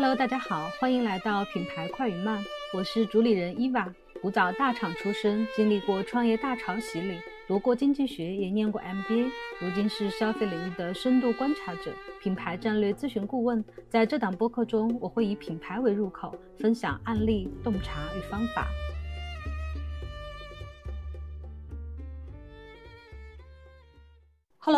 [0.00, 2.40] Hello，大家好，欢迎来到品牌快与慢，
[2.72, 3.92] 我是主理人伊娃。
[4.22, 7.18] 古早大厂出身，经历过创业大潮洗礼，
[7.48, 11.92] 读过经济学，也念过 MBA，如今是消费领域的深度观察者、
[12.22, 13.64] 品牌战略咨询顾问。
[13.88, 18.68] 在这档播客中，我会以品牌为入口，分享案例、洞察与方法。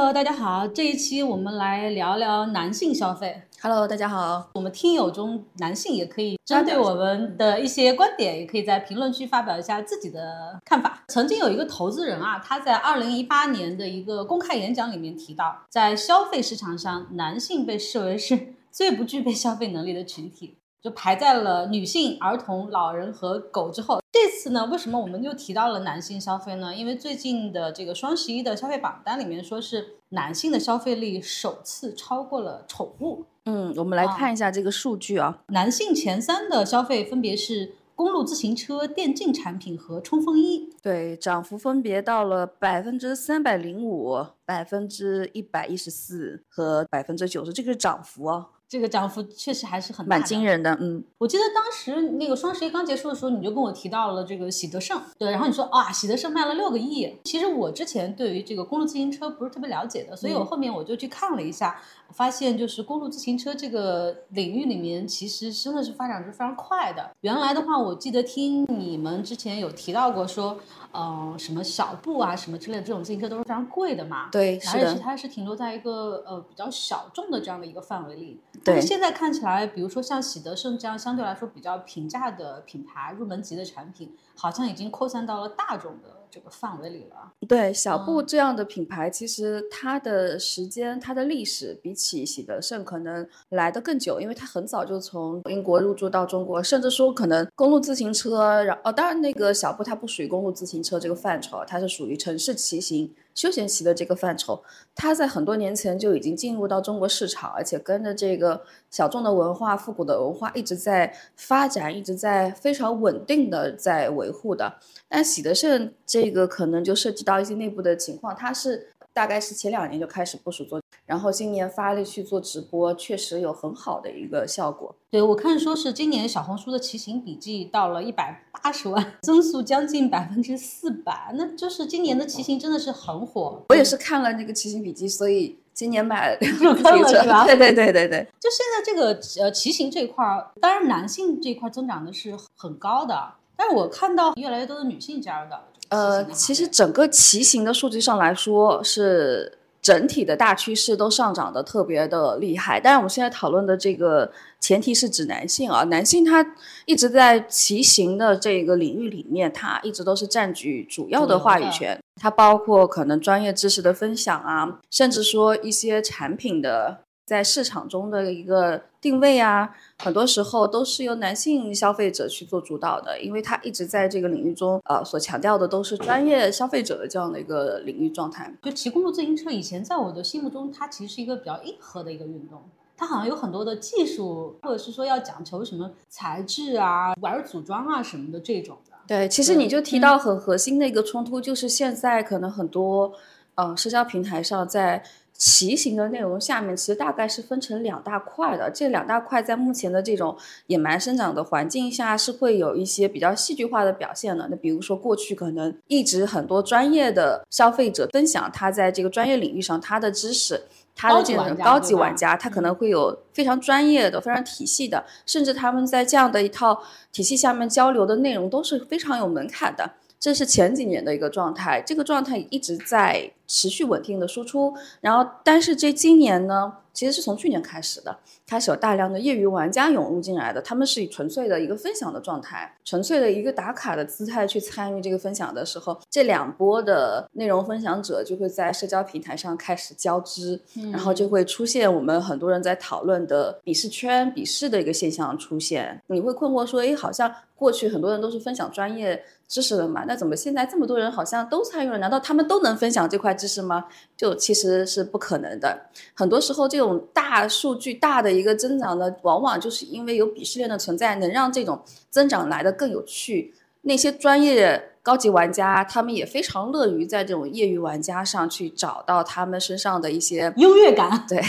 [0.00, 3.42] Hello，大家好，这一期我们来聊聊男性消费。
[3.60, 4.48] Hello，大家好。
[4.54, 11.05] 我们听友中男性也可以针对我们的一些观点，也可以在评论区发表一下自己的看法。
[11.08, 24.01] 曾经有一个投资人啊，他在二零一八年的一个公开演讲里面提到，在消费市场上，男性被视为是最不具备消费能力的群体，就排在了女性、儿童、老人和狗之后。
[24.12, 26.75] 这次呢，为什么我们又提到了男性消费呢？
[26.75, 33.25] 因为最近的这个双十一的消费榜单里面说是男性的消费力首次超过了宠物。
[33.45, 35.39] 嗯，我们来看一下这个数据啊。
[35.48, 40.69] 男性前三的消费分别是公路自行车、电竞产品和冲锋衣。
[40.83, 50.70] 对，涨幅分别到了百分之三百零五、百分之一百一十四和百分之九十，这个是涨幅哦，这个涨幅确实还是很大蛮惊人的。
[50.80, 57.18] 嗯，我记得当时那个双十一刚结束的时候，你就跟我提到了这个喜德盛，对，然后你说啊，喜德盛卖了六个亿。
[57.24, 67.10] 其实我之前对于这个公路自行车不是特别了解的，所以我后面我就去看了一下，发现就是公路自行车这个领域里面，其实真的是发展是非常快的。
[67.22, 70.56] 原来的话，我记得听你们之前有提到过说，
[70.92, 74.28] 呃，什么小布啊什么之类的这种自行车都是非常贵的嘛。
[74.30, 75.00] 对，而且。
[75.00, 78.38] 它是停留在一个呃比较小众的这样的一个范围里。
[78.62, 87.30] 对但是现在看起来，比如说像喜德盛这样相对来说比较平价的品牌、入门级的产品，好像已经扩散到了大众的这个范围里了。
[87.46, 104.62] 对小布嗯这样的品牌，其实它的时间、它的历史比起喜德盛可能来的更久，因为它很早就从英国入驻到中国，甚至说可能公路自行车，然哦，当然那个小布它不属于公路自行车这个范畴，它是属于城市骑行、休闲骑的这个范畴。
[104.94, 114.78] 它在很多年前就已经进入到中国市场，而且跟着这个小众的文化、复古的文化一直在发展，一直在非常稳定的在维护的。
[115.08, 124.94] 但喜德盛这个可能就涉及到一些内部的情况，它是大概是前两年就开始部署做，然后今年发力去做直播，确实有很好的一个效果。
[125.10, 133.64] 对我看说是今年小红书的骑行笔记到了一百八十万，增速将近百分之四百，那就是今年的骑行真的是很火。
[133.70, 138.28] 我也是看了那个骑行笔记，所以今年买了辆入自行车坑了是吧对对对对对。
[138.38, 156.54] 就现在这个呃骑行这一块儿，当然男性这一块儿增长的是很高的，但是我看到越来越多的女性加入到了呃，其实整个骑行的数据上来说是整体的大趋势都上涨的特别的厉害，但是我们现在讨论的这个前提是指男性啊，男性他
[156.87, 178.53] 一直在骑行的这个领域里面，他一直都是占据主要的话语权，它包括可能专业知识的分享啊，甚至说一些产品的在市场中的一个定位啊，很多时候都是由男性消费者去做主导的，因为他一直在这个领域中，呃，所强调的都是专业消费者的这样的一个领域状态。
[178.62, 182.62] 就骑公路自行车，以前在我的心目中，它其实是一个比较硬核的一个运动。
[182.97, 188.97] 它好像有很多的技术，或者是说要讲求什么材质啊、玩组装啊什么的这种的。
[189.06, 193.10] 对，其实你就提到很核心的一个冲突，就是现在可能很多
[193.55, 195.03] 呃社交平台上在
[195.41, 198.71] 骑行的内容下面，其实大概是分成两大块的。
[198.71, 200.37] 这两大块在目前的这种
[200.67, 204.47] 野蛮生长的环境下，是会有一些比较戏剧化的表现的。
[204.51, 210.61] 那比如说过去可能一直很多专业的消费者分享他在这个专业领域上他的知识。
[210.95, 219.93] 他的这种高级玩家，他可能会有非常专业的、非常体系的，甚至他们在这样的一套体系下面交流的内容都是非常有门槛的。
[220.20, 224.75] 这是前几年的一个状态，这个状态一直在持续稳定的输出。
[225.00, 228.18] 然后，但是这今年呢，其实是从去年开始的，
[228.50, 240.60] 开始有大量的业余玩家涌入进来的，他们是以纯粹的一个分享的状态，纯粹的一个打卡的姿态去参与这个分享的时候，这两波的内容分享者就会在社交平台上开始交织，
[240.91, 246.02] 然后就会出现我们很多人在讨论的鄙视圈、鄙视的一个现象出现。
[246.08, 251.98] 你会困惑说，诶，好像过去很多人都是分享专业知识的嘛，那怎么现在这么多人好像都参与了？
[251.98, 253.84] 难道他们都能分享这块知识吗？
[254.16, 255.86] 就其实是不可能的。
[256.14, 263.54] 很多时候，这种大数据大的一个增长呢，往往就是因为有鄙视链的存在，能让这种增长来的更有趣。
[263.83, 271.25] 那些专业高级玩家，他们也非常乐于在这种业余玩家上去找到他们身上的一些优越感。
[271.26, 271.40] 对，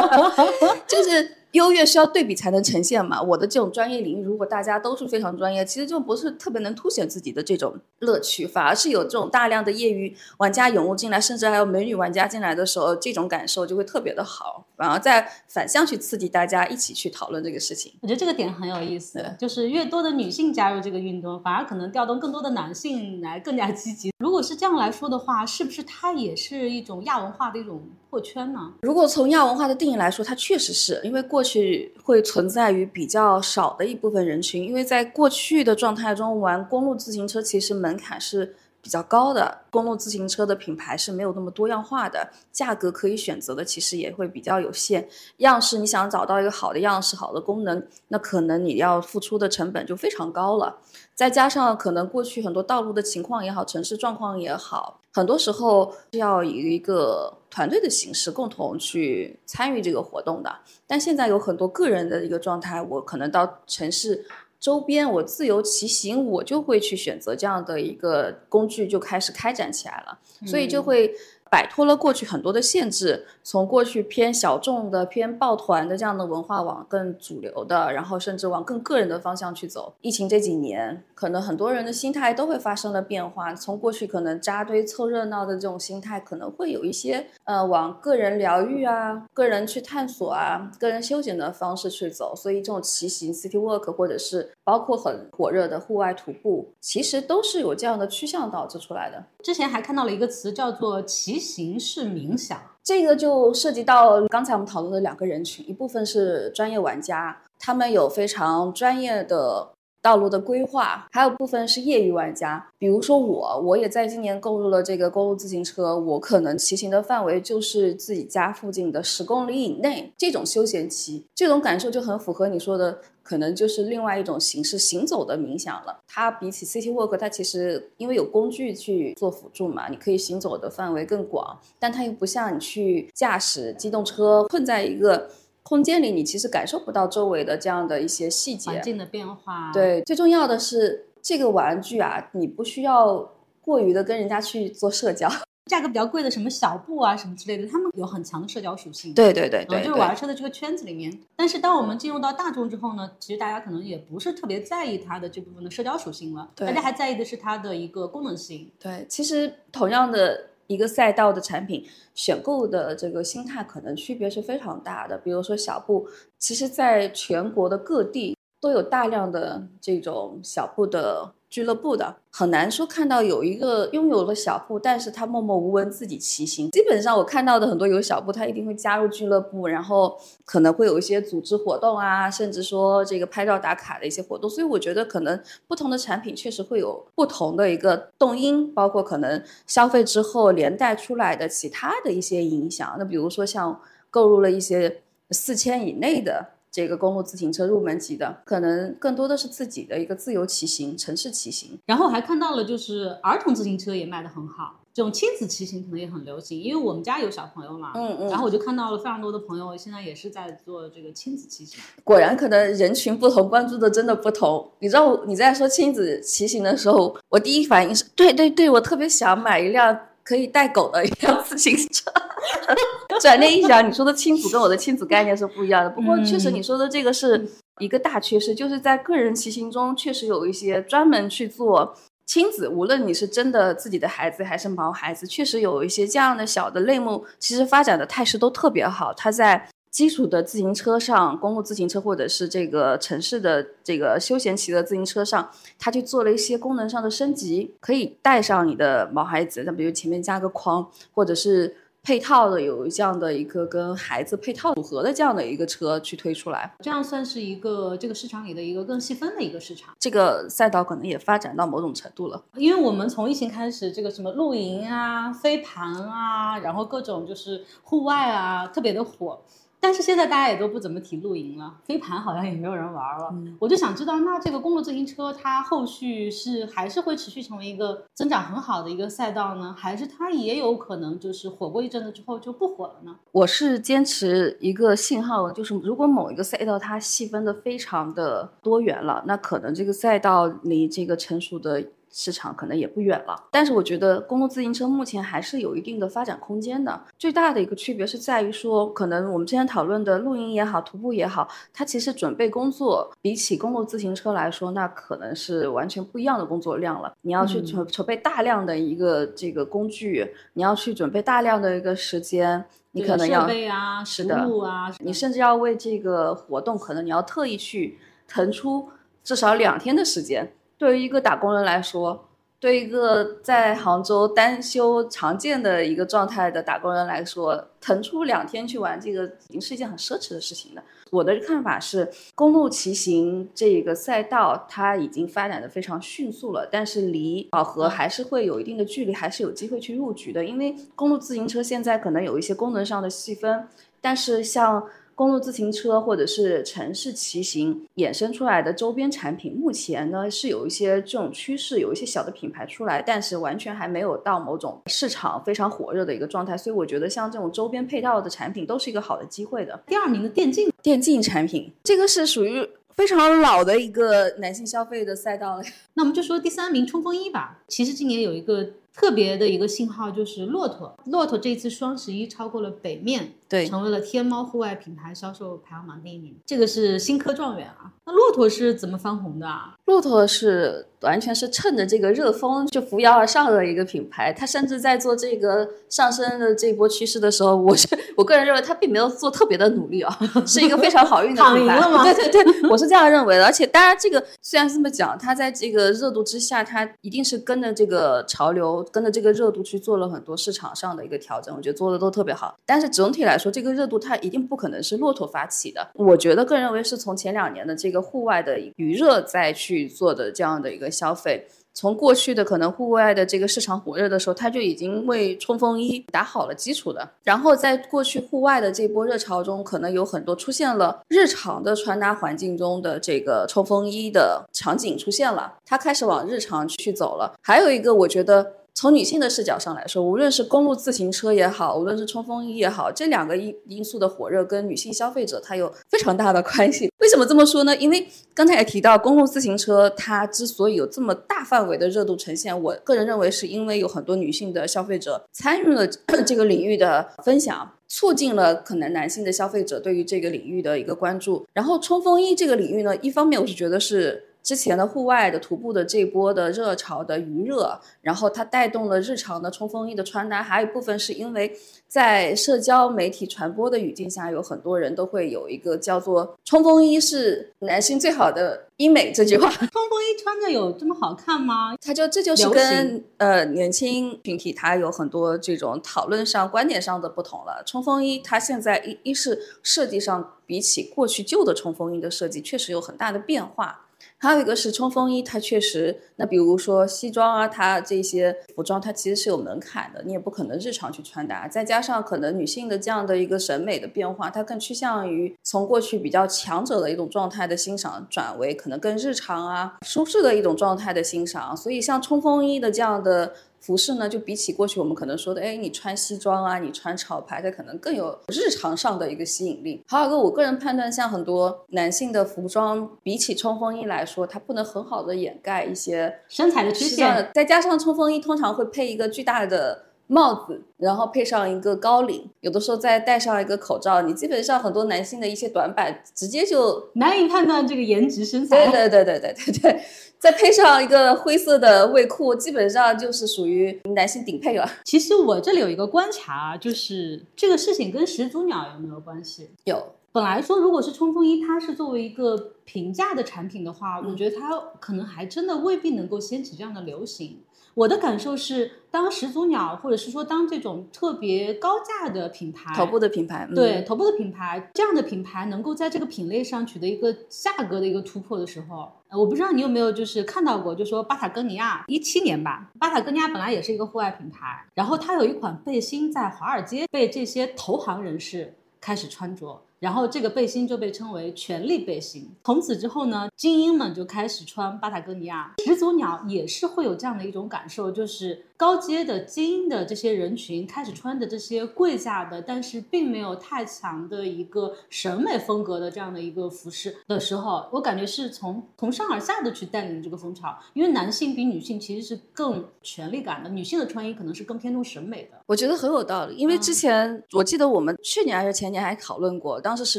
[0.88, 3.20] 就是优越是要对比才能呈现嘛。
[3.20, 17.92] 我的这种专业领域，如果大家都是非常专业，其实就不是特别能凸显自己的这种乐趣，反而是有这种大量的业余玩家涌入进来，甚至还有美女玩家进来的时候，这种感受就会特别的好，反而在反向去刺激大家一起去讨论这个事情。
[18.00, 24.10] 我觉得这个点很有意思，就是越多的女性加入这个运动，反而可能调动更多的男性来更加积极。
[24.18, 28.72] 如果是这样来说的话，是不是它也是一种亚文化的一种破圈呢？
[28.80, 50.78] 如果从亚文化的定义来说，它确实是因为过去会存在于比较少的一部分人群，因为在过去的状态中玩公路自行车，其实门槛是比较高的，公路自行车的品牌是没有那么多样化的，价格可以选择的其实也会比较有限，样式你想找到一个好的样式、好的功能，那可能你要付出的成本就非常高了。
[51.14, 60.50] 再加上可能过去很多道路的情况也好，城市状况也好，很多时候是要以一个团队的形式共同去参与这个活动的。
[60.86, 64.24] 但现在有很多个人的一个状态，我可能到城市
[64.60, 71.12] 周边，我自由骑行，我就会去选择这样的一个工具，就开始开展起来了，所以就会。
[71.50, 79.92] 摆脱了过去很多的限制，从过去偏小众的、偏抱团的这样的文化，往更主流的，然后甚至往更个人的方向去走。
[80.00, 92.32] 疫情这几年，可能很多人的心态都会发生了变化，从过去可能扎堆凑热闹的这种心态，可能会有一些呃往个人疗愈啊、个人去探索啊、个人休闲的方式去走。
[92.36, 99.24] 所以这种骑行、city walk，或者是包括很火热的户外徒步，其实都是有这样的趋向导致出来的。
[99.42, 101.39] 之前还看到了一个词叫做骑。
[101.40, 109.70] 形式冥想，这个就涉及到刚才我们讨论的两个人群，一部分是专业玩家，他们有非常专业的
[110.02, 123.00] 道路的规划；还有部分是业余玩家，比如说我，我也在今年购入了这个公路自行车，我可能骑行的范围就是自己家附近的十公里以内，这种休闲骑，这种感受就很符合你说的。
[123.30, 126.00] 可能就是另外一种形式行走的冥想了。
[126.08, 131.56] 它比起 City Walk，它其实因为有工具去做辅助嘛，你可以行走的范围更广。
[131.78, 135.30] 但它又不像你去驾驶机动车，困在一个
[135.62, 139.70] 空间里，你其实感受不到周围的这样的一些细节、环境的变化。
[139.72, 143.30] 对，最重要的是这个玩具啊，你不需要
[143.60, 145.30] 过于的跟人家去做社交。
[145.70, 149.14] 价格比较贵的什么小布啊什么之类的，他们有很强的社交属性。
[149.14, 151.16] 对对对对，就是玩车的这个圈子里面。
[151.36, 158.68] 但是当我们进入到大众之后呢，其实大家可能也不是特别在意它的这部分的社交属性了，大家还在意的是它的一个功能性。
[158.80, 165.16] 对，其实同样的一个赛道的产品，选购的这个心态可能区别是非常大的。
[165.16, 171.32] 比如说小布，其实在全国的各地都有大量的这种小布的。
[171.50, 176.70] 俱乐部的很难说看到有一个拥有了小布，但是他默默无闻自己骑行。
[176.70, 184.48] 基本上我看到的很多有小布，他一定会加入俱乐部，然后可能会有一些组织活动啊，甚至说这个拍照打卡的一些活动。
[184.48, 192.94] 所以我觉得可能不同的产品确实会有不同的一个动因，包括可能消费之后连带出来的其他的一些影响。
[192.96, 195.02] 那比如说像购入了一些
[195.32, 196.50] 四千以内的。
[196.72, 201.78] 这个公路自行车入门级的，可能更多的是自己的一个自由骑行、城市骑行。
[201.86, 206.60] 然后还看到了，就是儿童自行车也卖得很好，这种亲子骑行可能也很流行。
[206.60, 211.80] 因为我们家有小朋友嘛，嗯嗯，然后我就看到了非常多的朋友现在也是在做这个亲子骑行。
[212.04, 214.70] 果然，可能人群不同，关注的真的不同。
[214.78, 222.10] 你知道你在说亲子骑行的时候，我第一反应是对对对，我特别想买一辆可以带狗的一辆自行车。
[223.20, 225.90] 转念一想，你说的亲子跟我的亲子概念是不一样的。
[225.90, 227.46] 不过，确实你说的这个是
[227.78, 239.12] 一个大趋势，就是在个人骑行中，确实有一些专门去做亲子，无论你是真的自己的孩子还是毛孩子，确实有一些这样的小的类目，其实发展的态势都特别好。
[239.12, 251.76] 它在基础的自行车上，公路自行车或者是这个城市的这个休闲骑的自行车上，它去做了一些功能上的升级，可以带上你的毛孩子，那比如前面加个框，或者是。
[252.02, 259.94] 配套的有这样的一个跟孩子配套组合的这样的一个车去推出来，这样算是一个这个市场里的一个更细分的一个市场。
[259.98, 269.40] 这个赛道可能也发展到某种程度了，因为我们从疫情开始，这个什么露营啊、飞盘啊，然后各种就是户外啊，特别的火。
[269.80, 273.34] 但是现在大家也都不怎么提露营了，飞盘好像也没有人玩了。
[273.58, 283.16] 我就想知道，那这个公路自行车它后续是还是会持续成为一个增长很好的一个赛道呢，还是它也有可能就是火过一阵子之后就不火了呢？
[283.32, 293.44] 我是坚持一个信号，就是如果某一个赛道它细分的非常的多元了，那可能这个赛道离这个成熟的市场可能也不远了。
[293.50, 297.00] 但是我觉得公路自行车目前还是有一定的发展空间的。
[297.18, 307.12] 最大的一个区别是在于说，可能我们之前讨论的露营也好，徒步也好，它其实准备工作比起公路自行车来说，那可能是完全不一样的工作量了。
[307.22, 312.64] 你要去筹筹备大量的一个这个工具，你要去准备大量的一个时间。
[312.92, 318.88] 你可能要设备啊，食物啊，你甚至要为这个活动，可能你要特意去腾出
[319.22, 320.52] 至少两天的时间。
[320.80, 322.24] 对于一个打工人来说，
[322.58, 330.82] 对一个在杭州单休常见的一个状态的打工人来说，腾出两天去玩这个，已经是一件很奢侈的事情了。
[331.10, 340.42] 我的看法是，公路骑行这个赛道它已经发展的非常迅速了，但是离考核还是会有一定的距离，还是有机会去入局的。
[340.42, 343.68] 因为公路自行车现在可能有一些功能上的细分，
[344.00, 344.82] 但是像。
[345.20, 356.56] 公路自行车或者是城市骑行衍生出来的周边产品，目前呢是有一些这种趋势，有一些小的品牌出来，但是完全还没有到某种市场非常火热的一个状态。
[356.56, 359.78] 所以我觉得像这种周边配套的产品都是一个好的机会的。
[359.86, 365.62] 第二名的电竞电竞产品，这个是属于非常老的一个男性消费的赛道了。
[365.92, 367.58] 那我们就说第三名冲锋衣吧。
[367.68, 368.70] 其实今年有一个。
[369.00, 377.90] 特别的一个信号就是骆驼，骆驼这次双十一超过了北面，对，成为了天猫户外品牌销售排行榜第一名，这个是新科状元啊。
[378.04, 379.74] 那骆驼是怎么翻红的啊？
[379.86, 391.80] 骆驼是完全是趁着这个热风就扶摇而上的一个品牌，它甚至在做这个上升的这波趋势的时候，我是我个人认为它并没有做特别的努力啊， 是一个非常好运的品牌。
[392.12, 393.46] 对对对，我是这样认为的。
[393.46, 398.84] 而且当然这个虽然这么讲，它在这个热度之下，它一定是跟着这个潮流。
[398.90, 402.54] 跟着这个热度去做了很多市场上的一个调整，我觉得做的都特别好。
[402.66, 405.88] 但是整体来说，这个热度它一定不可能是骆驼发起的。
[405.94, 411.46] 我觉得个人认为是从前两年的这个户外的余热再去做的这样的一个消费。
[411.72, 417.08] 从过去的可能户外的这个市场火热的时候，它就已经为冲锋衣打好了基础的。
[417.22, 427.38] 然后在过去户外的这波热潮中，可能有很多出现了日常的穿搭环境中的这个冲锋衣的场景出现了，它开始往日常去走了。
[427.40, 428.54] 还有一个，我觉得。
[428.74, 436.90] 从女性的视角上来说，无论是公路自行车也好，无论是冲锋衣也好，这两个因因素的火热跟女性消费者它有非常大的关系。
[436.98, 437.76] 为什么这么说呢？
[437.76, 445.86] 因为刚才也提到，公路自行车它之所以有这么大范围的热度呈现，我个人认为是因为有很多女性的消费者参与了
[446.26, 451.46] 这个领域的分享，促进了可能男性的消费者对于这个领域的一个关注。
[451.52, 454.29] 然后冲锋衣这个领域呢，一方面我是觉得是。
[454.42, 461.56] 之前的户外的徒步的这波的热潮的余热，然后它带动了日常的冲锋衣的穿搭，还有一部分是因为
[461.86, 469.50] 在社交媒体传播的语境下，有很多人都会有一个叫做“冲锋衣是男性最好的医美”这句话。
[469.50, 471.76] 冲锋衣穿着有这么好看吗？
[471.80, 477.62] 它就这就是跟呃年轻群体它有很多这种讨论上观点上的不同了。
[477.66, 483.86] 冲锋衣它现在一一是设计上比起过去旧的冲锋衣的设计确实有很大的变化。
[484.22, 491.48] 还有一个是冲锋衣，它确实，那比如说西装啊，它这些服装它其实是有门槛的，你也不可能日常去穿搭。
[491.48, 501.56] 再加上可能女性的这样的一个审美的变化，它更趋向于从过去比较强者的一种状态的欣赏，转为可能更日常啊、舒适的一种状态的欣赏。
[501.56, 503.32] 所以像冲锋衣的这样的。
[503.60, 509.82] 服饰呢，就比起过去我们可能说的，哎，你穿西装啊，你穿潮牌，它可能更有日常上的一个吸引力。
[509.86, 517.30] 还有个，我个人判断，像很多男性的服装，比起冲锋衣来说，它不能很好的掩盖一些身材的缺陷。
[517.34, 528.66] 再加上冲锋衣通常会配一个巨大的帽子，然后配上一个高领，有的时候再戴上一个口罩，你基本上很多男性的一些短板，直接就难以判断这个颜值身材。
[528.70, 529.80] 对对对对对对对。
[530.20, 534.70] 再配上一个灰色的卫裤，基本上就是属于男性顶配了。
[534.84, 539.48] 其实我这里有一个观察，就是这个事情跟始祖鸟有没有关系？
[539.64, 539.82] 有。
[540.12, 547.38] 本来说，如果是冲锋衣，它是作为一个平价的产品的话，我觉得它可能还真的未必能够掀起这样的流行。
[547.74, 569.62] 我的感受是，当始祖鸟，或者是说当这种特别高价的品牌，头部的品牌，对头部的品牌，这样的品牌能够在这个品类上取得一个价格的一个突破的时候，我不知道你有没有就是看到过，就说巴塔哥尼亚一七年吧，巴塔哥尼亚本来也是一个户外品牌，然后它有一款背心在华尔街被这些投行人士开始穿着。
[569.80, 572.30] 然后这个背心就被称为权力背心。
[572.44, 575.54] 从此之后呢，精英们就开始穿巴塔哥尼亚。
[575.64, 590.54] 始祖鸟也是会有这样的一种感受，就是高阶的精英的这些人群开始穿的这些贵价的，但是并没有太强的一个审美风格的这样的一个服饰的时候，我感觉是从从上而下的去带领这个风潮。
[590.74, 595.38] 因为男性比女性其实是更权力感的，女性的穿衣可能是更偏重审美的。
[595.46, 599.98] 我觉得很有道理，因为之前我记得我们去年还是前年还讨论过，当时始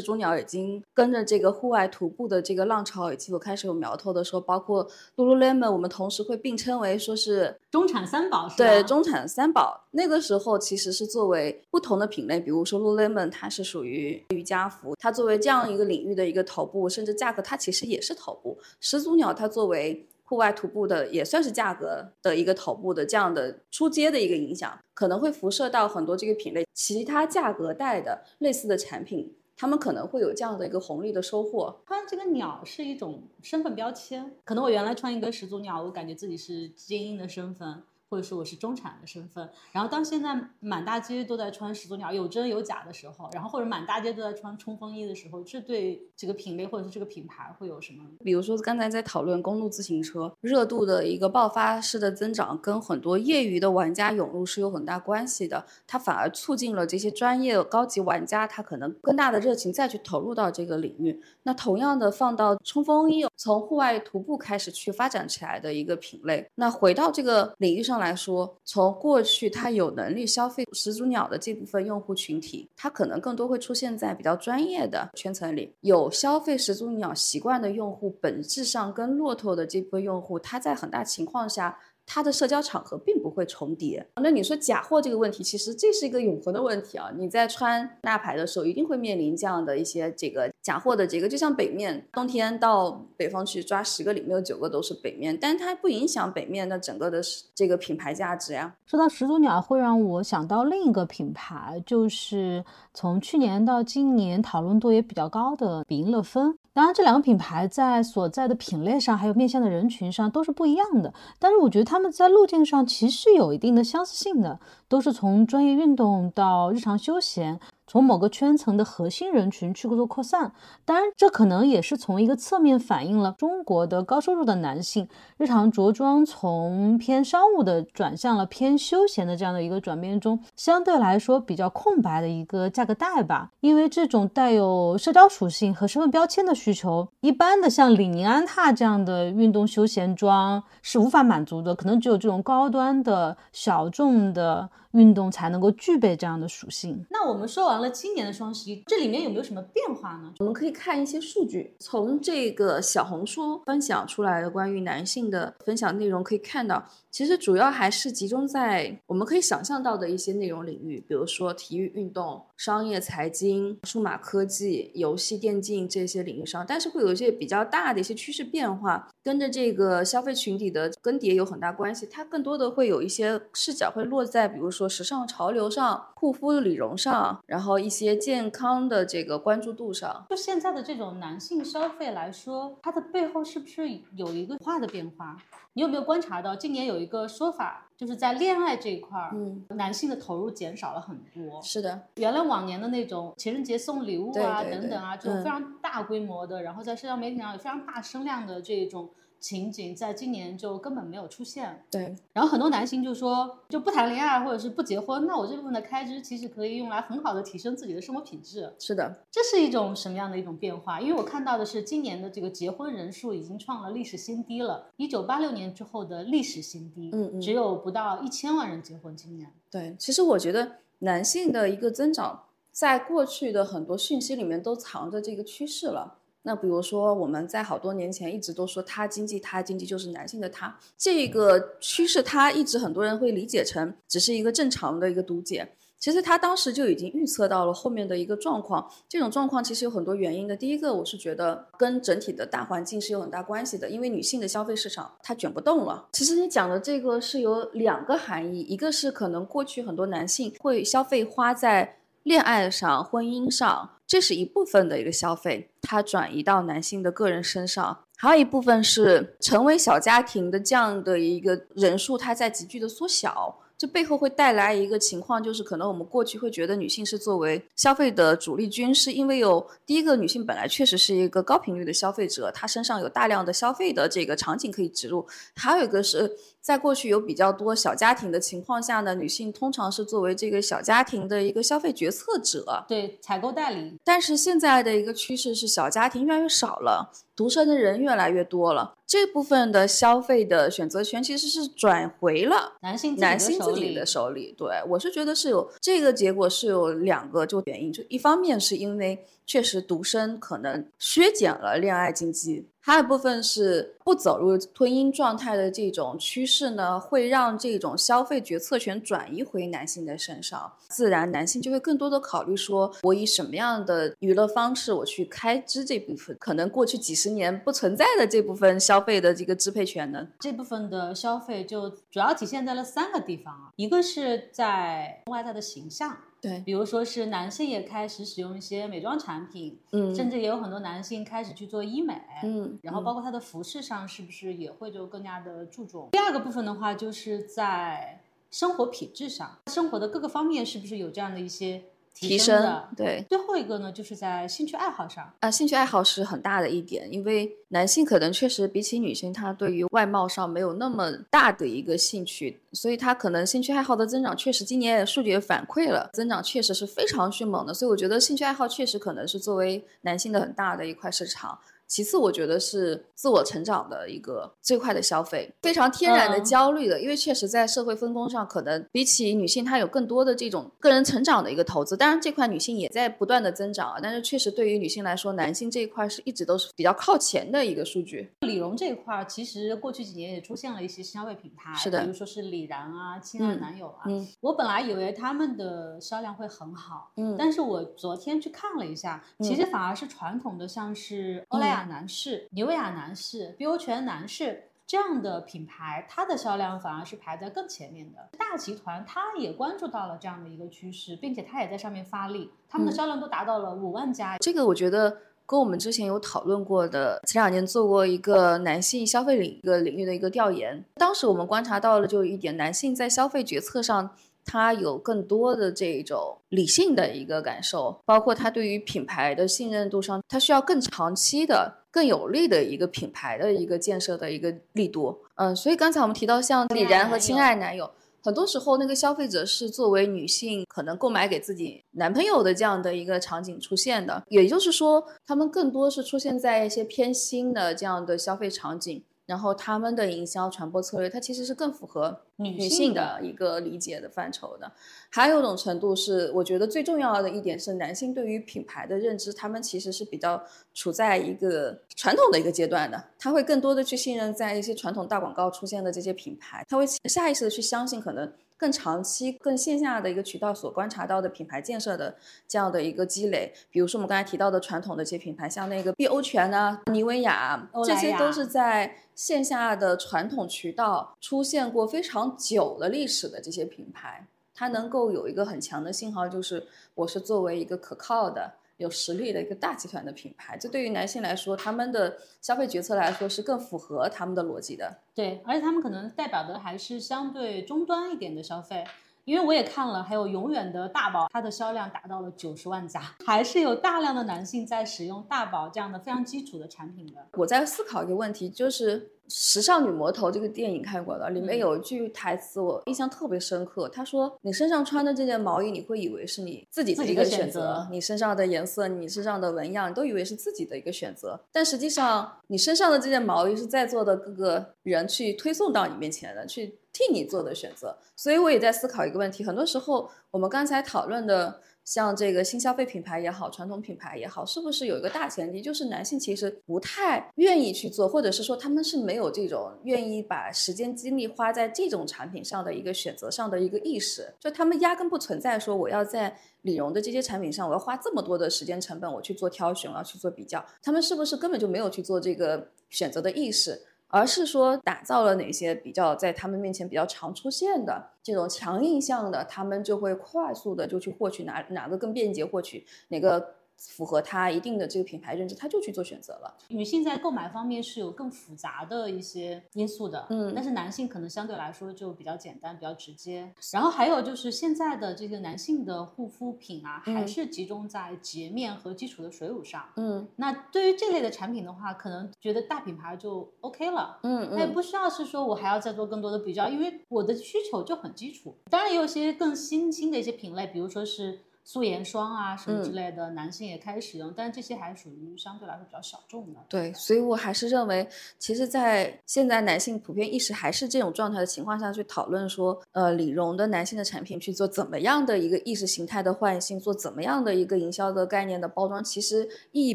[0.00, 9.86] 祖鸟已经跟着这个户外徒步的这个浪潮已经有开始有苗头的时候，包括 Lululemon，我们同时会并称为说是中产三宝，对中产三宝。
[9.92, 18.58] 那个时候其实是作为不同的品类，比如说 Lululemon，它是属于瑜伽服，它作为这样一个领域的一个头部，甚至价格它其实也是头部。
[18.80, 31.82] 始祖鸟它作为户外徒步的也算是价格的一个头部的这样的出街的一个影响，可能会辐射到很多这个品类其他价格带的类似的产品，他们可能会有这样的一个红利的收获。
[31.86, 37.82] 穿这个鸟是一种身份标签，可能我原来穿一个始祖鸟，我感觉自己是精英的身份。
[38.12, 48.04] 或者说我是中产的身份，然后当现在满大街都在穿始祖鸟有真有假的时候，然后或者满大街都在穿冲锋衣的时候，这对这个品类或者是这个品牌会有什么？
[48.22, 61.18] 比如说刚才在讨论公路自行车热度的一个爆发式的增长，跟很多业余的玩家涌入是有很大关系的，它反而促进了这些专业高级玩家他可能更大的热情再去投入到这个领域。
[61.44, 68.01] 那同样的放到冲锋衣，从户外徒步开始去发展起来的一个品类，那回到这个领域上。
[68.02, 75.74] 来说，从过去他有能力消费始祖鸟的这部分用户群体，他可能更多会出现在比较专业的圈层里。
[75.80, 81.78] 有消费始祖鸟习惯的用户，本质上跟骆驼的这部分用户，他在很大情况下。
[82.06, 84.06] 它的社交场合并不会重叠。
[84.16, 87.10] 那你说假货这个问题，其实这是一个永恒的问题啊！
[87.16, 97.20] 你在穿大牌的时候，一定会面临这样的一些这个假货的这个，就像北面冬天到北方去抓十个里面有九个都是北面，但它不影响北面的整个的
[97.54, 98.74] 这个品牌价值呀。
[98.84, 106.56] 说到始祖鸟，会让我想到另一个品牌，就是从去年到今年讨论度也比较高的比音乐芬。
[106.74, 111.12] 当然，这两个品牌在所在的品类上，还有面向的人群上都是不一样的。
[111.38, 117.60] 但是，我觉得他们在路径上其实有一定的相似性的，都是从专业运动到日常休闲。
[117.92, 120.52] 从某个圈层的核心人群去做扩散，
[120.86, 133.50] 当然，这可能也是从一个侧面反映了中国的高收入的男性日常着装从偏商务的转向了偏休闲的这样的一个转变中，相对来说比较空白的一个价格带吧。
[133.60, 144.70] 因为这种带有社交属性和身份标签的需求，一般的像李宁、安踏这样的运动休闲装是无法满足的，可能只有这种高端的小众的。
[144.92, 147.04] 运动才能够具备这样的属性。
[147.10, 150.32] 那我们说完了今年的双十一，这里面有没有什么变化呢？
[150.38, 172.06] 我们可以看一些数据，从这个小红书分享出来的关于男性的分享内容可以看到，其实主要还是集中在我们可以想象到的一些内容领域，比如说体育运动、商业财经、数码科技、游戏电竞这些领域上，但是会有一些比较大的一些趋势变化，跟着这个消费群体的更迭有很大关系。
[172.06, 174.88] 它更多的会有一些视角会落在，比如说。
[174.92, 185.36] 时尚潮流上、护肤理容上，然后一些健康的这个关注度上，就现在的这种男性消费来说，它的背后是不是有一个化的变化？
[185.74, 191.62] 你有没有观察到，今年有一个说法，就是在恋爱这一块儿，嗯，男性的投入减少了很多。
[191.62, 199.10] 是的，原来往年的那种情人节送礼物啊，等等啊，这种非常大规模的，然后在社交媒体上有非常大声量的这种。
[199.42, 201.84] 情景在今年就根本没有出现。
[201.90, 208.72] 对，然后很多男性就说，就不谈恋爱或者是不结婚，那我这部分的开支其实可以用来很好的提升自己的生活品质。
[208.78, 211.00] 是的，这是一种什么样的一种变化？
[211.00, 217.10] 因为我看到的是今年的这个结婚人数已经创了历史新低了，一九八六年之后的历史新低。
[217.12, 219.16] 嗯嗯，只有不到一千万人结婚。
[219.16, 219.52] 今年。
[219.70, 226.18] 对，其实我觉得男性的一个增长，在过去的很多讯息里面都藏着这个趋势了。
[226.44, 235.72] 那比如说，我们在好多年前一直都说“他经济”，他经济就是男性的他这个趋势，他一直很多人会理解成只是一个正常的一个读解。
[236.00, 238.90] 其实他当时就已经预测到了后面的一个状况。
[239.08, 240.56] 这种状况其实有很多原因的。
[240.56, 246.08] 第一个，我是觉得跟整体的大环境是有很大关系的，因为女性的消费市场它卷不动了。
[246.10, 253.90] 其实你讲的这个是有两个含义，一个是可能过去很多男性会消费花在恋爱上、婚姻上。
[254.12, 263.58] 这是一部分的一个消费，它转移到男性的个人身上，还有一部分是成为小家庭的这样的一个人数，它在急剧的缩小。
[263.78, 276.36] 这背后会带来一个情况，就是可能我们过去会觉得女性是作为消费的主力军，是因为有第一个女性本来确实是一个高频率的消费者，她身上有大量的消费的这个场景可以植入，还有一个是。
[276.62, 283.98] 在过去有比较多小家庭的情况下呢，女性通常是作为这个小家庭的一个消费决策者，对采购代理。
[284.04, 294.54] 但是现在的一个趋势是，小家庭越来越少了，独生的人越来越多了，这部分的消费的选择权其实是转回了男性男性自己的手里。
[294.56, 302.68] 对我是觉得是有这个结果是有两个就原因，就一方面是因为确实独生可能削减了恋爱经济。
[302.84, 320.26] 还有部分是不走入婚姻状态的这种趋势呢，会让这种消费决策权转移回男性的身上，自然男性就会更多的考虑说，我以什么样的娱乐方式我去开支这部分，可能过去几十年不存在的这部分消费的这个支配权呢？
[320.40, 326.18] 这部分的消费就主要体现在了三个地方啊，一个是在外在的形象。
[326.42, 336.08] 对，比如说是男性也开始使用一些美妆产品，嗯，甚至也有很多男性开始去做医美，嗯，然后包括他的服饰上是不是也会就更加的注重？
[336.10, 341.84] 第二个部分的话，就是在生活品质上，生活的各个方面是不是有这样的一些。
[342.14, 361.58] 提升的对，最后一个呢，就是在兴趣爱好上啊，兴趣爱好是很大的一点，因为男性可能确实比起女性，他对于外貌上没有那么大的一个兴趣，所以他可能兴趣爱好的增长确实今年数据也反馈了，增长确实是非常迅猛的，所以我觉得兴趣爱好确实可能是作为男性的很大的一块市场。
[361.92, 371.94] 其次，我觉得是自我成长的一个最快的消费，非常天然的焦虑的，因为确实在社会分工上，可能比起女性，她有更多的这种个人成长的一个投资。
[371.94, 378.32] 当然，这块女性也在不断的增长啊，但是确实对于女性来说，男性这一块是一直都是比较靠前的一个数据。
[378.40, 384.04] 李荣这一块，其实过去几年也出现了一些消费品牌，是的，比如说是李然啊、亲爱男友啊。
[384.06, 392.48] 嗯，我本来以为他们的销量会很好，嗯，但是我昨天去看了一下，其实反而是传统的，像是欧莱雅男士。
[392.50, 398.28] 妮维雅男士、碧欧泉男士这样的品牌，它的销量反而是排在更前面的。
[398.38, 404.36] 大集团它也关注到了这样的一个趋势，并且它也在上面发力，他们的销量都达到了五万家。
[404.38, 405.16] 这个我觉得
[405.46, 414.10] 跟我们之前有讨论过的，前两年做过一个男性消费领一个领域的一个调研，当时我们观察到了就一点，男性在消费决策上。
[414.44, 425.18] 他有更多的这种理性的一个感受，包括他对于品牌的信任度上，他需要更长期的、更有力的一个品牌的一个建设的一个力度。
[425.36, 427.90] 嗯，所以刚才我们提到像李然和亲爱男友，
[428.22, 439.02] 很多时候那个消费者是作为女性可能购买给自己男朋友的这样的一个场景出现的，也就是说，他们更多是出现在一些偏新的这样的消费场景。
[439.32, 444.70] 然后他们的营销传播策略，它其实是更符合女性的一个理解的范畴的。
[445.08, 450.38] 还有一种程度是，我觉得最重要的一点是，男性对于品牌的认知，他们其实是比较
[450.74, 453.02] 处在一个传统的一个阶段的。
[453.18, 458.30] 他会更多的去信任在一些传统大广告出现的这些品牌，他会下意识的去相信可能。
[458.62, 462.14] 更长期、更线下的一个渠道所观察到的品牌建设的
[462.46, 478.52] 这样的一个积累，比如说我们刚才提到的传统的一些品牌，像那个碧欧泉啊、妮维雅，这些都是在线下的传统渠道出现过非常久的历史的这些品牌，它能够有一个很强的信号，就是我是作为一个可靠的。
[478.76, 484.98] 有实力的一个大集团的品牌，这对于男性来说，他们的消费决策来说是更符合他们的逻辑的。
[485.14, 488.84] 对，而且他们可能代表的还是相对中端一点的消费。
[489.24, 497.24] 因为我也看了，还有永远的大宝，它的销量达到了九十万家，还是有大量的男性在使用大宝这样的非常基础的产品的。
[497.34, 499.00] 我在思考一个问题，就是
[499.34, 519.42] 《时尚女魔头》这个电影看过的，里面有一句台词我印象特别深刻，他说：“你身上穿的这件毛衣，你会以为是你自己的一个选择，你身上的颜色，你身上的纹样，你都以为是自己的一个选择，但实际上你身上的这件毛衣是在座的各个人去推送到你面前的，去。”替你做的选择，所以我也在思考一个问题。
[519.42, 543.80] 很多时候，我们刚才讨论的，像这个新消费品牌也好，传统品牌也好，是不是有一个大前提，就是男性其实不太愿意去做，或者是说他们是没有这种愿意把时间精力花在这种产品上的一个选择上的一个意识，就他们压根不存在说我要在李荣的这些产品上，我要花这么多的时间成本，我去做挑选，我要去做比较，他们是不是根本就没有去做这个选择的意识？
[544.12, 553.54] 而是说打造了哪些比较在他们面前比较常出现的这种强印象的，他们就会快速的就去获取哪哪个更便捷获取哪个
[553.90, 556.54] 符合他一定的这个品牌认知，他就去做选择了。
[556.68, 563.52] 女性在购买方面是有更复杂的一些因素的，嗯但是男性可能相对来说就比较简单、比较直接。
[563.72, 569.88] 然后还有就是现在的这个男性的护肤品啊，还嗯是集中在洁面和基础的水乳上。
[569.96, 574.18] 嗯那对于这类的产品的话，可能觉得大品牌就 OK 了。
[574.22, 578.54] 嗯那也不需要是说我还要再做更多的比较，因为我的需求就很基础。
[578.70, 586.60] 当然也有一些更新兴的一些品类，比如说是素颜霜啊什么之嗯类的，男性也开始使用，但是这些还属于相对来说比较小众的。
[586.68, 599.94] 对，所以我还是认为，其实，在现在男性普遍意识还是这种状态的情况下去讨论说，呃，理容的男性的产品去做怎么样的一个意识形态的唤醒，做怎么样的一个营销的概念的包装，其实意义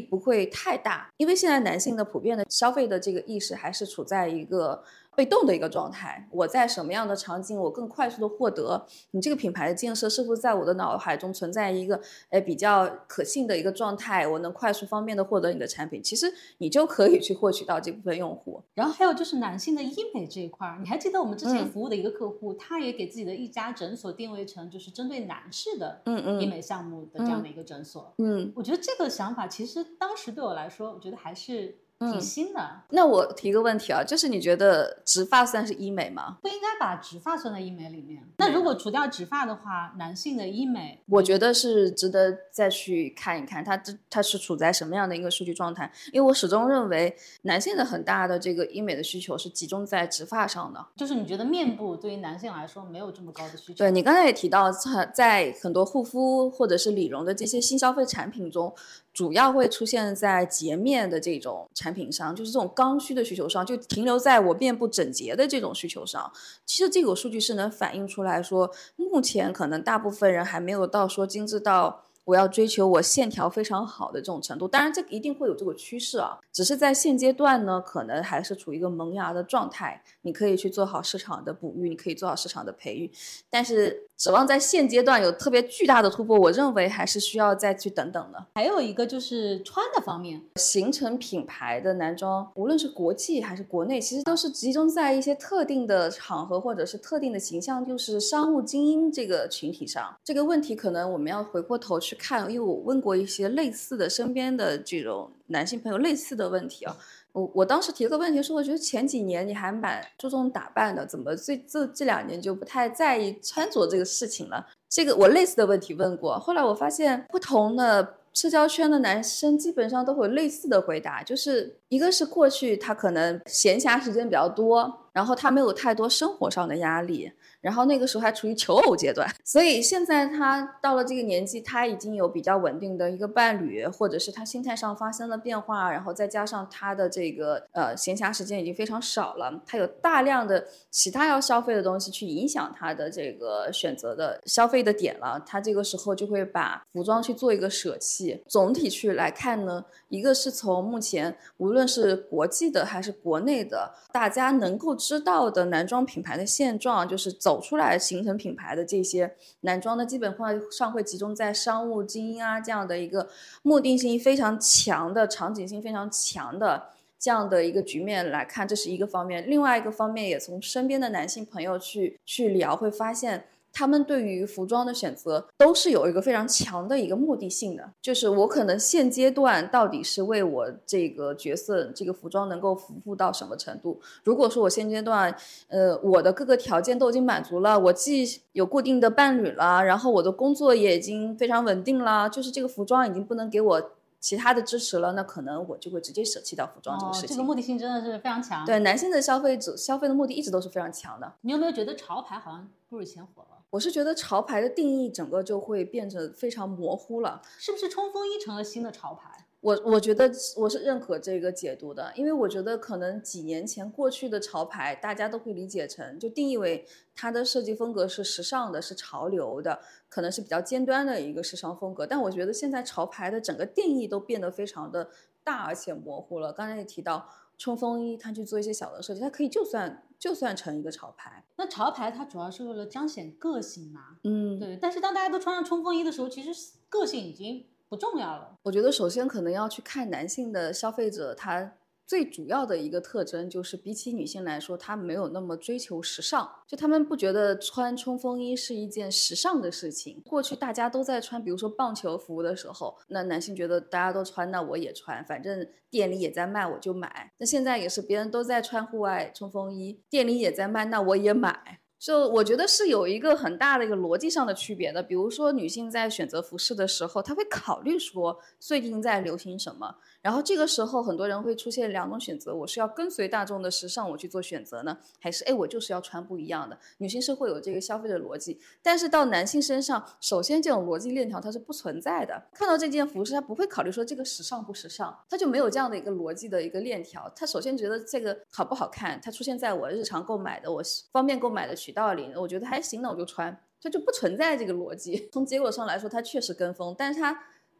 [0.00, 4.82] 不会太大，因为现在男性的普遍的消费的这个意识还是处在一个。
[5.18, 12.00] 被动的一个状态，我在什么样的场景，我更快速的获得你这个品牌的建设，是不是在我的脑海中存在一个
[12.30, 18.62] 诶比较可信的一个状态，我能快速方便的获得你的产品，其实你就可以去获取到这部分用户。
[18.74, 28.14] 然后还有就是男性的医美这一块儿，你还记得我们之前嗯服务的一个客户，他也给自己的一家诊所定位成就是针对男士的嗯嗯医美项目的这样的一个诊所。
[28.18, 32.82] 嗯，我觉得这个想法其实当时对我来说，我觉得还是挺嗯新的。
[32.90, 36.38] 那我提个问题啊，就是你觉得植发算是医美吗？
[36.40, 38.22] 不应该把植发算在医美里面。
[38.38, 45.90] 那如果除掉植发的话，男性的医美，我觉得是值得再去看一看，它这它是处在什么样的一个数据状态？
[46.12, 50.86] 因为我始终认为男性的很大的这个医美的需求是集中在植发上的。
[50.96, 53.78] 就是你觉得面部对于男性来说没有这么高的需求？
[53.78, 58.72] 对你刚才也提到，在在很多护肤或者是理容的这些新消费产品中，
[59.18, 66.32] 主要会出现在洁面的这种产品上，就是这种刚需的需求上，就停留在我面部整洁的这种需求上。
[66.64, 72.04] 其实这个数据是能反映出来说，目前可能大部分人还没有到说精致到。
[72.28, 80.02] 我要追求我线条非常好的这种程度，当然这一定会有这个趋势啊，只是在现阶段呢，可能还是处于一个萌芽的状态。
[80.20, 83.10] 你可以去做好市场的哺育，你可以做好市场的培育，
[83.48, 88.46] 但是指望在现阶段有特别巨大的突破，我认为还是需要再去等等的。
[88.56, 100.12] 还有一个就是穿的方面，形成品牌的男装，无论是国际还是国内，其实都是集中在一些特定的场合或者是特定的形象，就是商务精英这个群体上。
[100.24, 106.96] 这个问题可能我们要回过头去看，因为我问过一些类似的身边的这种男性朋友类似的问题啊。
[107.38, 114.66] 我我当时提了个问题，说我觉得前几年你还蛮注重打扮的，怎么这这这两年就不太在意穿着这个事情了？
[114.88, 148.42] 这个我类似的问题问过，后来我发现不同的社交圈的男生基本上都会有类似的回答，就是一个是过去他可能闲暇时间比较多，然后他没有太多生活上的压力，然后那个时候还处于求偶阶段， 所以现在他到了这个年纪，他已经有比较稳定的一个伴侣，或者是他心态上发生了变化，然后再加上他的这个呃闲暇时间已经非常少了，他有大量的其他要消费的东西去影响他的这个选择的消费的点了，他这个时候就会把服装去做一个舍弃。
[148.46, 160.36] 总体去来看呢，一个是从目前无论是国际的还是国内的，大家能够知道的男装品牌的现状，就是走出来形成品牌的这些男装的，基本
[160.70, 163.26] 上会集中在商务精英啊这样的一个
[163.62, 166.90] 目的性非常强的、场景性非常强的。
[167.18, 169.48] 这样的一个局面来看，这是一个方面。
[169.48, 173.46] 另外一个方面，也从身边的男性朋友去去聊，会发现
[173.78, 184.00] 他们对于服装的选择都是有一个非常强的一个目的性的，就是我可能现阶段到底是为我这个角色这个服装能够服务到什么程度。
[184.24, 185.32] 如果说我现阶段，
[185.68, 193.90] 呃，我的各个条件都已经满足了，我既有固定的伴侣了，然后我的工作也已经非常稳定了，就是这个服装已经不能给我。
[194.20, 197.28] 其他的支持了，那可能我就会直接舍弃掉服装这个事情。
[197.28, 198.66] 哦、这个目的性真的是非常强。
[198.66, 201.34] 对男性的消费者消费的目的一直都是非常强的。
[201.42, 203.57] 你有没有觉得潮牌好像不如以前火了？
[203.70, 207.42] 我是觉得潮牌的定义整个就会变得非常模糊了。
[207.58, 209.46] 是不是冲锋衣成了新的潮牌？
[209.60, 222.06] 我我觉得我是认可这个解读的，因为我觉得可能几年前过去的潮牌，大家都会理解成就定义为它的设计风格是时尚的，是潮流的，可能是比较尖端的一个时尚风格。
[222.06, 225.10] 但我觉得现在潮牌的整个定义都变得非常的
[225.42, 226.52] 大而且模糊了。
[226.52, 231.44] 刚才也提到冲锋衣，它去做一些小的设计，它可以就算就算成一个潮牌。
[231.56, 234.16] 那潮牌它主要是为了彰显个性嘛？
[234.24, 234.76] 嗯，对。
[234.76, 238.56] 但是当大家都穿上冲锋衣的时候，其实个性已经不重要了。
[238.62, 241.72] 我觉得首先可能要去看男性的消费者他
[242.08, 250.22] 最主要的一个特征就是，比起女性来说，她没有那么追求时尚，就她们不觉得穿冲锋衣是一件时尚的事情。
[250.24, 257.30] 过去大家都在穿，比如说棒球服的时候，那男性觉得大家都穿，那我也穿，反正店里也在卖，我就买。
[257.36, 261.80] 那现在也是，别人都在穿户外冲锋衣，店里也在卖，那我也买。
[261.98, 276.78] 就我觉得是有一个很大的一个逻辑上的区别的，比如说女性在选择服饰的时候，她会考虑说最近在流行什么，然后这个时候很多人会出现两种选择：我是要跟随大众的时尚我去做选择呢，还是哎我就是要穿不一样的？
[276.98, 282.42] 女性是会有这个消费的逻辑，但是到男性身上，首先这种逻辑链条它是不存在的。
[282.52, 287.30] 看到这件服饰，他不会考虑说这个时尚不时尚，他就没有这样的一个逻辑的一个链条。
[287.36, 295.28] 他首先觉得这个好不好看，它出现在我日常购买的我方便购买的渠道里，我觉得还行，那我就穿，它就不存在这个逻辑。
[295.32, 297.38] 从结果上来说，它确实跟风，但是它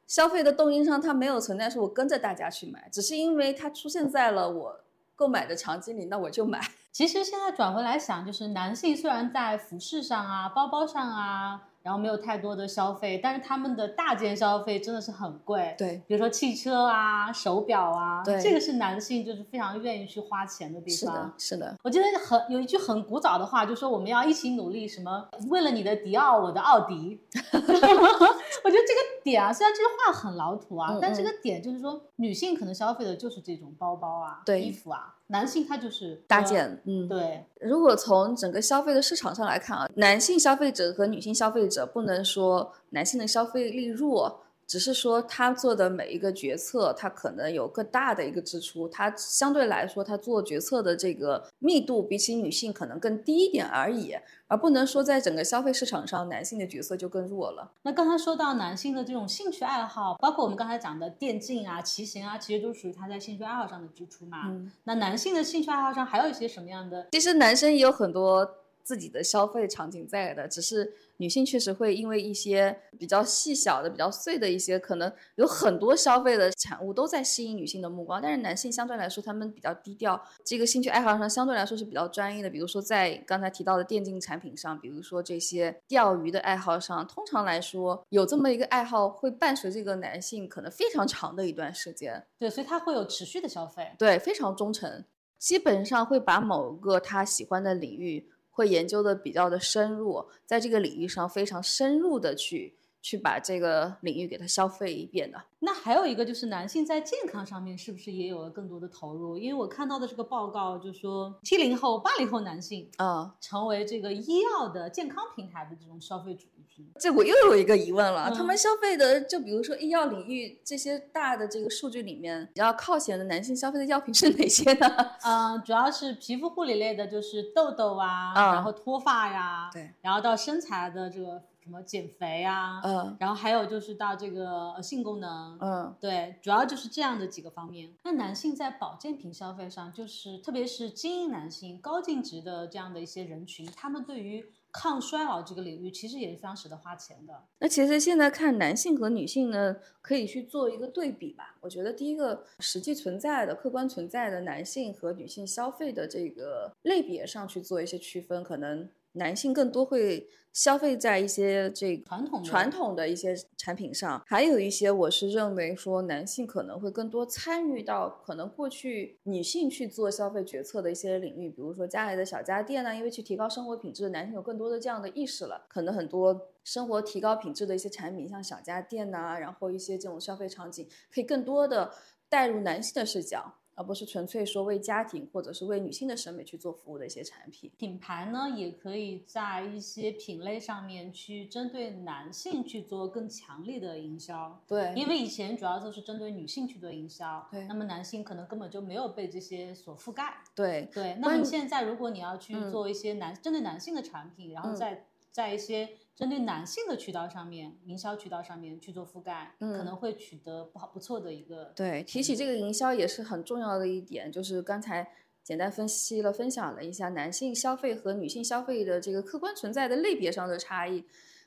[0.08, 4.80] 消费的动因上，它没有存在说我跟着大家去买，只是因为它出现在了我
[5.14, 6.60] 购买的场景里，那我就买。
[6.90, 11.62] 其实现在转回来想，就是男性虽然在服饰上啊、包包上啊。
[11.80, 15.74] 然后没有太多的消费，但是他们的大件消费真的是很贵。
[15.78, 20.98] 对，比如说汽车啊、手表啊，对，这个是男性就是非常愿意去花钱的地方。
[20.98, 21.76] 是的，是的。
[21.82, 27.18] 我记得很有一句很古早的话，就说我们要一起努力，什么为了你的迪奥，我的奥迪。
[28.64, 35.14] 我觉得这个点啊，虽然这句话很老土啊，但这个点就是说，女性可能消费的就是这种包包啊、衣服啊。
[35.30, 37.44] 男性他就是搭建，嗯，对。
[37.60, 44.40] 如果从整个消费的市场上来看啊，男性消费者和女性消费者不能说男性的消费力弱。
[44.68, 54.14] 只是说他做的每一个决策，他可能有更大的一个支出，他相对来说他做决策的这个密度比起女性可能更低一点而已，
[54.46, 57.72] 而不能说在整个消费市场上男性的角色就更弱了。
[57.82, 64.54] 那刚才说到男性的这种兴趣爱好，包括我们刚才讲的电竞啊、骑行啊，其实都属于他在兴趣爱好上的支出嘛。
[64.84, 67.08] 那男性的兴趣爱好上还有一些什么样的？
[67.12, 68.46] 其实男生也有很多。
[68.88, 78.18] 自己的消费场景在的，只是女性确实会因为一些比较细小的、比较碎的一些，可能有很多消费的产物都在吸引女性的目光。
[78.22, 82.48] 但是男性相对来说，他们比较低调，这个兴趣爱好上相对来说是比较专一的。
[82.48, 92.24] 比如说在刚才提到的电竞产品上，比如说这些钓鱼的爱好上，通常来说有这么一个爱好会伴随这个男性可能非常长的一段时间。
[92.38, 93.92] 对，所以他会有持续的消费。
[93.98, 95.04] 对，非常忠诚，
[95.38, 98.30] 基本上会把某个他喜欢的领域。
[98.58, 105.40] 会研究的比较的深入，在这个领域上非常深入的去去把这个领域给它消费一遍的。
[105.60, 109.36] 那还有一个就是男性在健康上面是不是也有了更多的投入？
[109.36, 116.88] 因为我看到的这个报告就说，七零后、八零后男性啊，成为这个医药的健康平台的这种消费主力军。
[117.00, 124.86] 这我又有一个疑问了，他们消费的就比如说医药领域这些大的这个数据里面，比较靠前的男性消费的药品是哪些呢？
[125.24, 131.42] 嗯，主要是皮肤护理类的，就是痘痘啊，然后脱发呀，对，然后到身材的这个。
[131.68, 137.92] 什么减肥啊，嗯，然后还有就是到这个性功能，嗯，对，主要就是这样的几个方面。
[138.04, 147.42] 那男性在保健品消费上，就是特别是精英男性、高净值的这样的一些人群，他们对于抗衰老这个领域，其实也是非常舍得花钱的。
[147.58, 151.56] 那其实现在看男性和女性呢，可以去做一个对比吧。
[151.60, 158.88] 我觉得第一个实际存在的、客观存在的男性和女性消费的这个类别上去做一些区分，可能。
[159.18, 181.92] 男性更多会消费在一些这传统传统的一些产品上，还有一些我是认为说男性可能会更多参与到可能过去女性去做消费决策的一些领域，比如说家里的小家电呢，因为去提高生活品质，男性有更多的这样的意识了，可能很多生活提高品质的一些产品，像小家电呐，然后一些这种消费场景，可以更多的
[182.28, 183.57] 带入男性的视角。
[183.78, 194.60] 而不是纯粹说为家庭或者是为女性的审美去做服务的一些产品，品牌呢也可以在一些品类上面去针对男性去做更强力的营销。
[194.66, 200.38] 对，因为以前主要都是针对女性去做营销，对，那么男性可能根本就没有被这些所覆盖。
[200.56, 205.06] 对对，那么现在如果你要去做一些男针对男性的产品，然后再。
[205.30, 211.72] 在一些针对男性的渠道上面，营销渠道上面去做覆盖，可能会取得不好不错的一个。
[211.76, 215.08] 对，提起这个营销也是很重要的一点，就是刚才
[215.44, 221.04] 简单分析了、分享了一下男性消费和女性消费的这个客观存在的类别上的差异。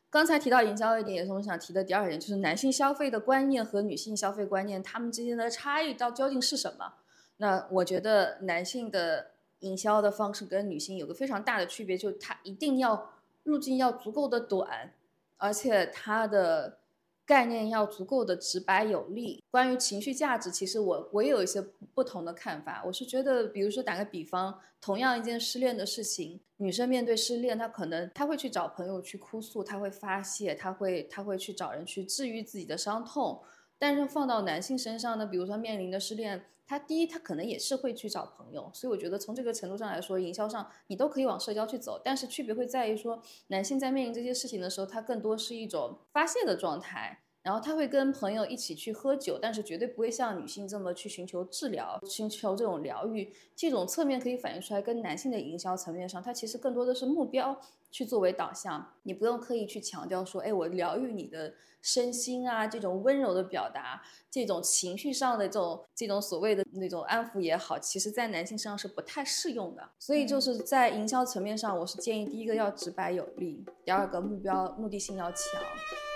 [0.09, 6.93] 刚才提到营销一点，也是我想提的第二点，就是男性消费的观念和女性消费观念，他们之间的差异到究竟是什么？
[7.37, 13.11] 那我觉得男性的营销的方式跟女性有个非常大的区别，就是他一定要。
[13.43, 14.93] 路径要足够的短，
[15.37, 16.79] 而且它的
[17.25, 19.43] 概念要足够的直白有力。
[19.49, 21.61] 关于情绪价值，其实我我也有一些
[21.93, 22.83] 不同的看法。
[22.85, 33.41] 我是觉得，比如说打个比方，同样一件失恋的事情，女生面对失恋，她可能她会去找朋友去哭诉，她会发泄，她会她会去找人去治愈自己的伤痛。
[33.79, 47.23] 但是放到男性身上呢，比如说面临的失恋，他第一他可能也是会去找朋友，所以我觉得从这个程度上来说，营销上你都可以往社交去走，但是区别会在于说，男性在面临这些事情的时候，他更多是一种发泄的状态。
[47.43, 53.33] 然后他会跟朋友一起去喝酒，但是绝对不会像女性这么去寻求治疗、寻求这种疗愈。
[53.55, 58.93] 这种侧面可以反映出来，跟男性的营销层面上，它其实更多的是目标去作为导向。
[59.03, 69.89] 你不用刻意去强调说，哎，我疗愈你的身心啊，这种温柔的表达，这种情绪上的这种这种所谓的那种安抚也好，其实在男性身上是不太适用的。
[69.97, 75.61] 所以就是在营销层面上，我是建议第一个要直白有力，第二个目标目的性要强，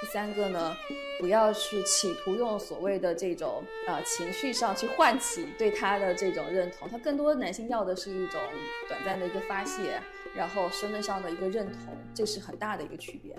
[0.05, 0.77] 第三个呢。
[1.17, 8.39] 不要去企图用所谓的这种呃情绪上去唤起对他的这种认同，他更多男性要的是一种
[8.89, 9.97] 短暂的一个发泄，
[10.35, 13.33] 然后身份上的一个认同，这是很大的一个区别。